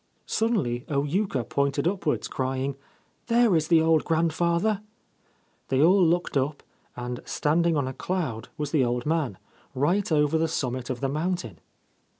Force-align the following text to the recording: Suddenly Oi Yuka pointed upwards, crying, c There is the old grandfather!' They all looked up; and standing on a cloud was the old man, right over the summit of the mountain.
Suddenly 0.25 0.83
Oi 0.89 1.05
Yuka 1.05 1.47
pointed 1.47 1.87
upwards, 1.87 2.27
crying, 2.27 2.73
c 2.73 2.79
There 3.27 3.55
is 3.55 3.67
the 3.67 3.83
old 3.83 4.03
grandfather!' 4.03 4.81
They 5.69 5.79
all 5.79 6.03
looked 6.03 6.35
up; 6.35 6.63
and 6.97 7.19
standing 7.23 7.77
on 7.77 7.87
a 7.87 7.93
cloud 7.93 8.49
was 8.57 8.71
the 8.71 8.83
old 8.83 9.05
man, 9.05 9.37
right 9.75 10.11
over 10.11 10.39
the 10.39 10.47
summit 10.47 10.89
of 10.89 11.01
the 11.01 11.07
mountain. 11.07 11.59